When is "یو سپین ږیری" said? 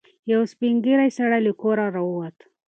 0.31-1.09